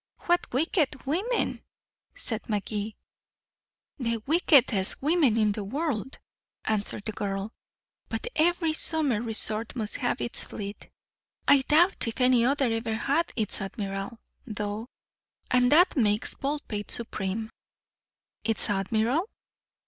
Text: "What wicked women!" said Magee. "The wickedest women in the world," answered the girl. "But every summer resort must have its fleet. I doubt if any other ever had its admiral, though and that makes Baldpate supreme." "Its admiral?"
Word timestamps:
"What 0.21 0.51
wicked 0.51 1.05
women!" 1.05 1.61
said 2.15 2.49
Magee. 2.49 2.95
"The 3.99 4.17
wickedest 4.25 4.99
women 4.99 5.37
in 5.37 5.51
the 5.51 5.63
world," 5.63 6.17
answered 6.65 7.03
the 7.05 7.11
girl. 7.11 7.53
"But 8.09 8.25
every 8.35 8.73
summer 8.73 9.21
resort 9.21 9.75
must 9.75 9.97
have 9.97 10.19
its 10.19 10.43
fleet. 10.43 10.89
I 11.47 11.61
doubt 11.67 12.07
if 12.07 12.19
any 12.19 12.43
other 12.45 12.71
ever 12.71 12.95
had 12.95 13.31
its 13.35 13.61
admiral, 13.61 14.19
though 14.47 14.87
and 15.51 15.71
that 15.71 15.95
makes 15.95 16.33
Baldpate 16.33 16.89
supreme." 16.89 17.51
"Its 18.43 18.71
admiral?" 18.71 19.27